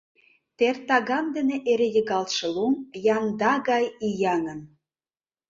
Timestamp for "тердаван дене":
0.57-1.55